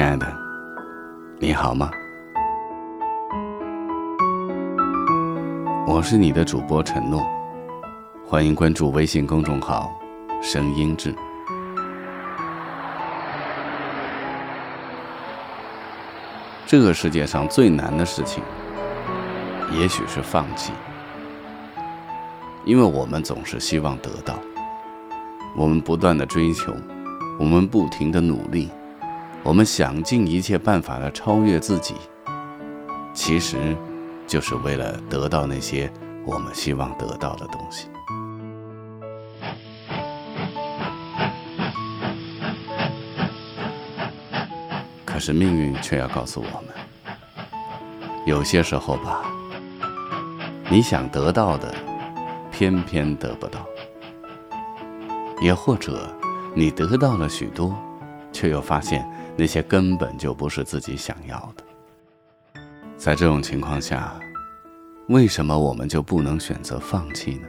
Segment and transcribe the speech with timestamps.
[0.00, 0.26] 亲爱的，
[1.38, 1.90] 你好吗？
[5.86, 7.22] 我是你的主播陈诺，
[8.24, 9.92] 欢迎关注微信公众号
[10.40, 11.12] “声音志”。
[16.64, 18.42] 这个世界上最难的事情，
[19.70, 20.72] 也许是放弃，
[22.64, 24.38] 因为我们总是希望得到，
[25.54, 26.74] 我们不断的追求。
[27.38, 28.70] 我们不停的努力，
[29.42, 31.94] 我们想尽一切办法的超越自己，
[33.14, 33.76] 其实，
[34.26, 35.90] 就是为了得到那些
[36.26, 37.88] 我们希望得到的东西。
[45.04, 46.68] 可是命运却要告诉我们，
[48.26, 49.22] 有些时候吧，
[50.70, 51.74] 你想得到的，
[52.52, 53.66] 偏偏得不到，
[55.40, 56.14] 也或者。
[56.52, 57.72] 你得到了许多，
[58.32, 59.08] 却又发现
[59.40, 61.64] 那些根本就不是自己想要的。
[62.98, 64.20] 在这种情况下，
[65.08, 67.48] 为什么我们就不能选择放弃呢？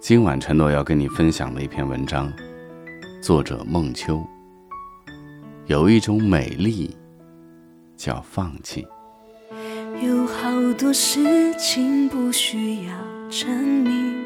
[0.00, 2.32] 今晚陈诺要跟你分享的一篇文章，
[3.20, 4.26] 作者孟秋。
[5.66, 6.96] 有一种美丽，
[7.94, 8.88] 叫放弃。
[10.00, 12.92] 有好多事情不需要
[13.28, 14.24] 证明。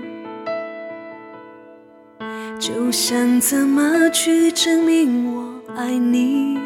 [2.61, 6.59] 就想怎么去证明我爱你？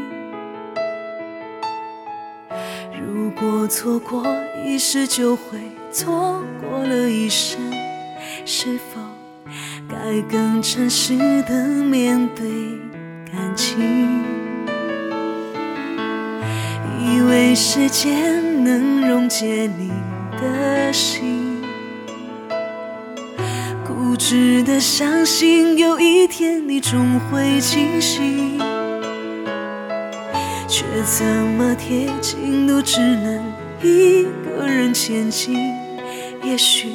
[2.99, 4.25] 如果错过
[4.65, 5.59] 一时，就会
[5.93, 7.61] 错过了一生。
[8.45, 9.01] 是否
[9.89, 12.47] 该更诚实的面对
[13.31, 14.23] 感情？
[17.01, 19.91] 以为时间能溶解你
[20.41, 21.63] 的心。
[23.87, 28.59] 固执的相信有一天你终会清醒，
[30.67, 33.43] 却怎么贴近都只能
[33.83, 35.73] 一个人前进。
[36.43, 36.89] 也许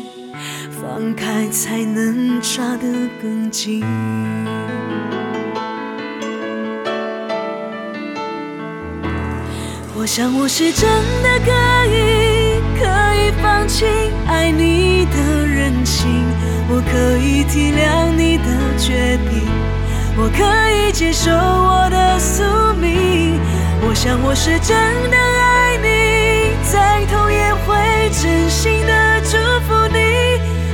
[0.70, 2.88] 放开才能抓得
[3.22, 3.84] 更紧。
[9.96, 10.90] 我想我是真
[11.24, 11.52] 的可
[11.88, 13.86] 以，可以放弃
[14.28, 16.08] 爱你的任性。
[16.72, 18.46] 我可以体谅你的
[18.78, 19.42] 决定，
[20.16, 20.38] 我可
[20.72, 22.69] 以接受我的宿命。
[23.82, 24.78] 我想我是真
[25.10, 29.98] 的爱你，再痛也会真心的祝福你。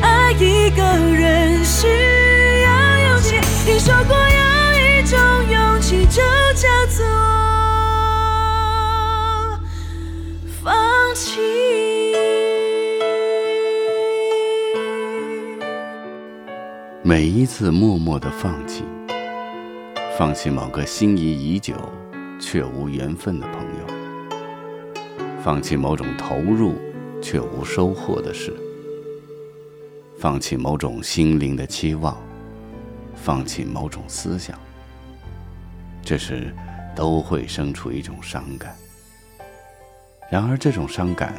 [0.02, 1.88] 爱一个人需
[2.64, 2.70] 要
[3.08, 4.42] 勇气，听说过有
[4.82, 5.18] 一种
[5.50, 6.22] 勇气，就
[6.56, 7.06] 叫做
[10.64, 10.74] 放
[11.14, 11.40] 弃。
[17.04, 18.84] 每一次默默的放弃，
[20.18, 21.76] 放弃某个心仪已久
[22.40, 23.86] 却无缘分的朋友，
[25.44, 26.76] 放弃某种投入
[27.22, 28.54] 却无收获的事，
[30.18, 32.18] 放弃某种心灵的期望，
[33.16, 34.60] 放弃某种思想，
[36.04, 36.54] 这时
[36.96, 38.76] 都会生出一种伤感。
[40.30, 41.34] 然而，这种伤感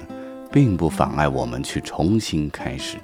[0.53, 2.97] 并不妨碍我们去重新开始。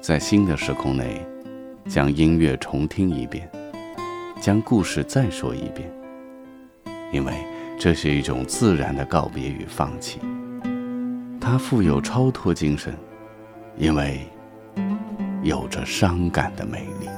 [0.00, 1.24] 在新的时空内，
[1.88, 3.48] 将音乐重听一遍，
[4.44, 5.90] 将故事再说一遍，
[7.10, 7.32] 因为
[7.80, 10.20] 这是一种自然的告别与放弃。
[11.40, 12.94] 它富有超脱精神，
[13.78, 14.20] 因为
[15.42, 17.08] 有着伤感的美丽。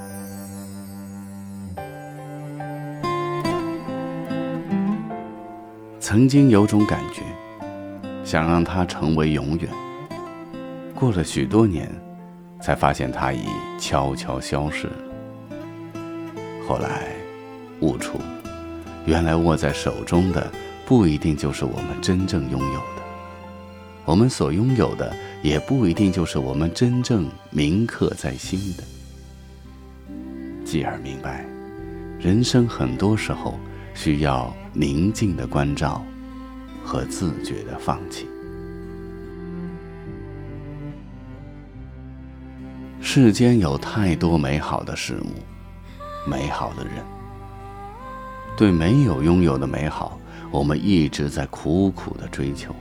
[5.98, 7.22] 曾经有种感觉，
[8.22, 9.68] 想让它成为永远。
[10.94, 11.90] 过了许多年。
[12.58, 13.44] 才发现它已
[13.78, 14.90] 悄悄消失。
[16.66, 17.12] 后来
[17.80, 18.18] 悟出，
[19.04, 20.50] 原来握在手中的
[20.84, 23.02] 不一定就是我们真正拥有的，
[24.04, 28.82] 我们所拥有的也不一定就是我们真正铭刻在心的。
[30.64, 31.46] 继而明白，
[32.18, 33.60] 人生很多时候
[33.94, 36.04] 需要宁静的关照
[36.82, 38.26] 和自觉的放弃。
[43.00, 45.55] 世间有太多美好的事物，
[46.26, 46.94] 美好的人。
[48.56, 50.18] 对没有拥有的美好，
[50.50, 52.74] 我们一直在苦苦的追求。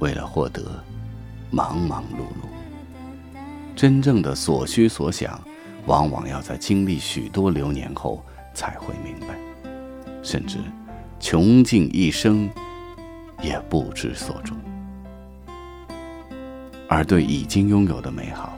[0.00, 0.62] 为了获得，
[1.50, 2.48] 忙忙碌碌。
[3.76, 5.40] 真正的所需所想，
[5.86, 9.38] 往往要在经历许多流年后才会明白，
[10.22, 10.58] 甚至
[11.18, 12.50] 穷尽一生
[13.40, 14.56] 也不知所终。
[16.88, 18.52] 而对已经拥有的美好，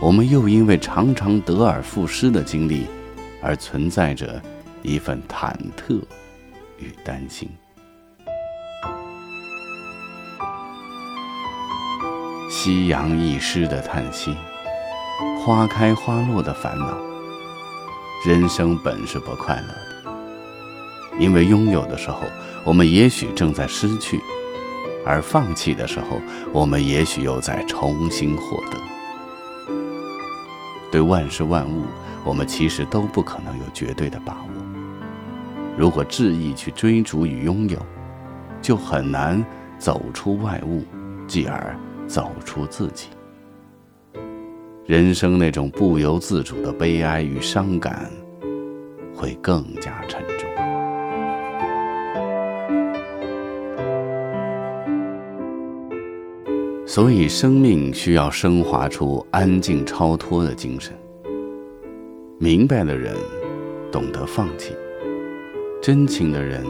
[0.00, 2.86] 我们又因为常常得而复失的经历，
[3.42, 4.40] 而存在着。
[4.80, 6.00] 一份忐忑
[6.78, 7.50] 与担心。
[12.48, 14.34] 夕阳易逝的叹息，
[15.44, 16.96] 花开花落的烦恼。
[18.24, 22.22] 人生本是不快乐的，因为拥有的时候，
[22.64, 24.16] 我们也许正在失去；
[25.04, 26.20] 而放弃的时候，
[26.52, 28.78] 我们也许又在重新获得。
[30.98, 31.84] 对万事万物，
[32.24, 34.48] 我们其实都不可能有绝对的把握。
[35.76, 37.78] 如果执意去追逐与拥有，
[38.60, 39.44] 就很难
[39.78, 40.84] 走出外物，
[41.28, 41.78] 继而
[42.08, 43.10] 走出自己。
[44.86, 48.10] 人生那种不由自主的悲哀与伤感，
[49.14, 50.37] 会更加沉重。
[56.98, 60.92] 所以，生命需要升华出安静超脱的精神。
[62.40, 63.14] 明白的人，
[63.92, 64.74] 懂得放弃。
[65.80, 66.66] 真情的人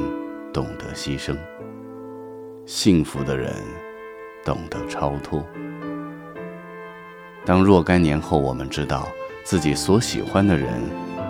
[0.52, 1.34] 懂得牺牲，
[2.66, 3.50] 幸福的人
[4.44, 5.42] 懂得超脱。
[7.46, 9.08] 当若干年后，我们知道
[9.44, 10.68] 自己所喜欢的人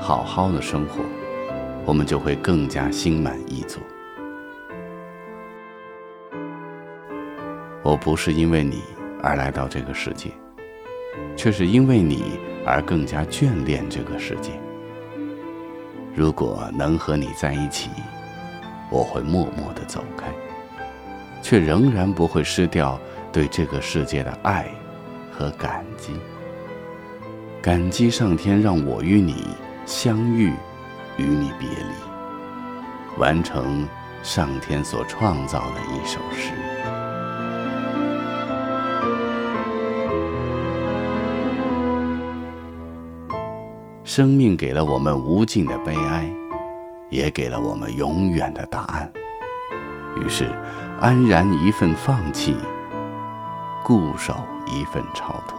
[0.00, 1.04] 好好的生活，
[1.86, 3.78] 我们就会更加心满意足。
[7.88, 8.82] 我不是因为你
[9.22, 10.30] 而来到这个世界，
[11.34, 14.50] 却是因为你而更加眷恋这个世界。
[16.14, 17.88] 如果能和你在一起，
[18.90, 20.26] 我会默默地走开，
[21.40, 23.00] 却仍然不会失掉
[23.32, 24.66] 对这个世界的爱
[25.32, 26.12] 和感激。
[27.62, 29.46] 感激上天让我与你
[29.86, 30.52] 相遇，
[31.16, 33.88] 与你别离，完成
[34.22, 36.52] 上天所创造的一首诗。
[44.08, 46.26] 生命给了我们无尽的悲哀，
[47.10, 49.12] 也给了我们永远的答案。
[50.16, 50.46] 于是，
[50.98, 52.56] 安然一份放弃，
[53.84, 54.34] 固守
[54.66, 55.58] 一份超脱。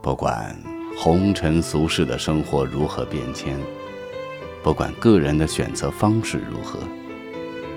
[0.00, 0.56] 不管
[0.96, 3.60] 红尘俗世的生活如何变迁，
[4.62, 6.78] 不管个人的选择方式如何，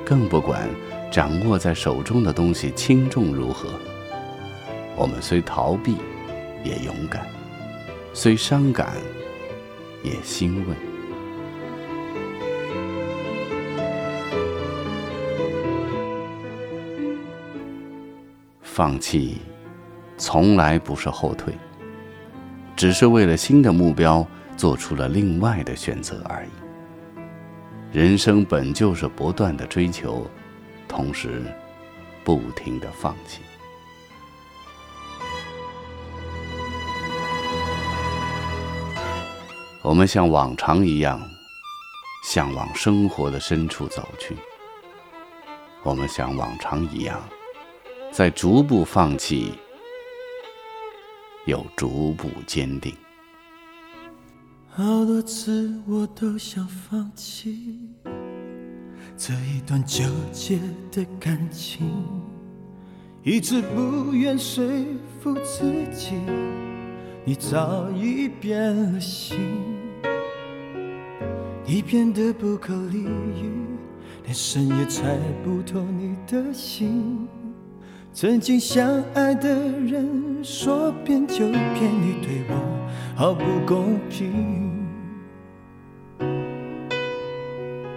[0.06, 0.70] 更不管
[1.12, 3.68] 掌握在手中的东西轻重如何，
[4.96, 5.98] 我们虽逃避，
[6.64, 7.28] 也勇敢。
[8.18, 8.96] 虽伤感，
[10.02, 10.76] 也欣慰。
[18.62, 19.40] 放弃，
[20.18, 21.54] 从来不是后退，
[22.74, 24.26] 只是为了新的目标
[24.56, 26.50] 做出了另外的选择而已。
[27.92, 30.26] 人生本就是不断的追求，
[30.88, 31.44] 同时
[32.24, 33.42] 不停的放弃。
[39.88, 41.22] 我们像往常一样，
[42.24, 44.36] 向往生活的深处走去。
[45.84, 47.22] 我们像往常一样，
[48.12, 49.54] 在逐步放弃，
[51.46, 52.96] 又逐步坚定。
[54.68, 57.80] 好多次我都想放弃
[59.16, 60.60] 这一段纠结
[60.92, 61.88] 的感情，
[63.22, 64.68] 一直不愿说
[65.22, 66.16] 服自己，
[67.24, 69.75] 你早已变了心。
[71.68, 73.52] 你变得不可理喻，
[74.24, 77.28] 连神也猜不透你的心。
[78.14, 82.56] 曾经相爱的人，说变就变，你对我
[83.16, 84.86] 好不公平。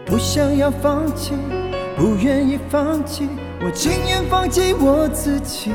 [0.07, 1.35] 不想要放弃，
[1.95, 3.29] 不愿意放弃，
[3.61, 5.71] 我情愿放弃我自己。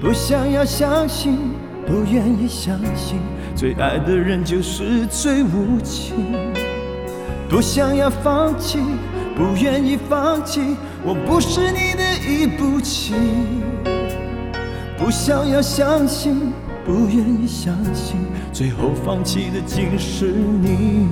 [0.00, 1.38] 不想要相信，
[1.86, 3.16] 不愿意相信。
[3.60, 6.16] 最爱的人就是最无情，
[7.46, 8.78] 不想要放弃，
[9.36, 13.12] 不愿意放弃，我不是你的一步棋。
[14.96, 16.54] 不想要相信，
[16.86, 18.16] 不愿意相信，
[18.50, 21.06] 最后放弃的竟是你。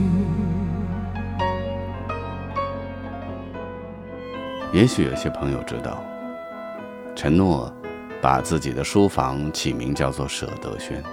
[4.72, 6.02] 也许有些朋友知道，
[7.14, 7.70] 承诺
[8.22, 11.04] 把自己的书房起名叫做舍得轩。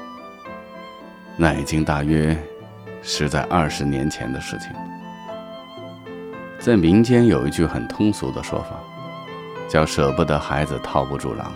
[1.37, 2.37] 那已经大约
[3.01, 4.79] 是在二十年前的事情了。
[6.59, 8.79] 在民间有一句很通俗的说法，
[9.67, 11.51] 叫“舍不得孩子套不住狼”。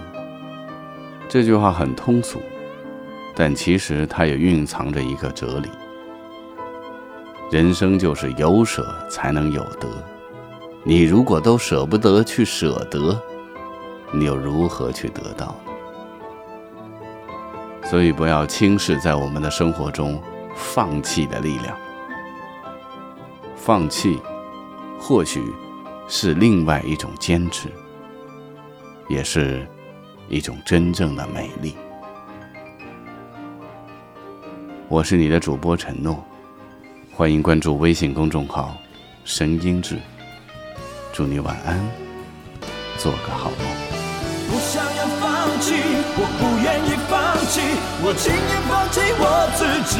[1.30, 2.42] 这句话很通俗，
[3.36, 5.70] 但其实它也蕴藏着一个哲理。
[7.52, 9.88] 人生就是有舍才能有得，
[10.84, 13.20] 你如果都舍不得去舍得，
[14.12, 15.56] 你又如何去得到？
[17.89, 20.22] 所以不要轻视在我们的生活中
[20.55, 21.75] 放弃的力量。
[23.55, 24.19] 放弃，
[25.00, 25.41] 或许
[26.08, 27.67] 是另外一种坚持，
[29.08, 29.67] 也是
[30.27, 31.75] 一种真正的美丽。
[34.88, 36.24] 我是你的主播陈诺。
[37.12, 38.77] 欢迎关注微信公众号
[39.25, 39.98] “神音志”，
[41.12, 41.77] 祝你晚安，
[42.98, 44.88] 做个好梦。
[45.60, 45.75] 不想要放弃，
[46.16, 47.12] 我不愿意放
[47.51, 47.60] 弃，
[48.01, 49.24] 我情愿放弃我
[49.60, 49.62] 自
[49.92, 49.94] 己。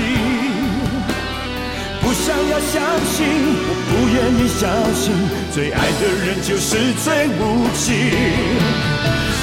[2.02, 2.80] 不想要相
[3.12, 3.28] 信，
[3.68, 4.64] 我不愿意相
[4.96, 5.12] 信，
[5.52, 7.84] 最爱的人就是最无情。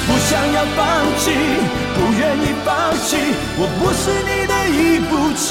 [0.06, 0.80] 不想要放
[1.20, 1.28] 弃，
[1.94, 3.20] 不愿意放弃，
[3.58, 5.44] 我不是你的一步棋。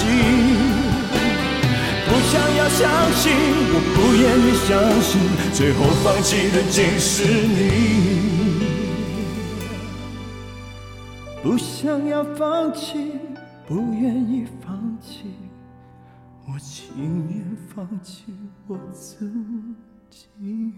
[2.08, 3.24] 不想要相信，
[3.72, 5.22] 我不愿意相信，
[5.54, 8.65] 最后放弃的竟是你。
[11.46, 13.20] 不想要放弃，
[13.68, 15.32] 不愿意放弃，
[16.48, 18.34] 我情愿放弃
[18.66, 19.32] 我自
[20.10, 20.74] 己。